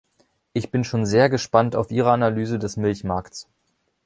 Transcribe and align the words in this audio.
Ich 0.53 0.71
bin 0.71 0.83
schon 0.83 1.05
sehr 1.05 1.29
gespannt 1.29 1.75
auf 1.75 1.91
Ihre 1.91 2.09
Analyse 2.09 2.57
des 2.57 2.75
Milchmarkts. 2.75 3.47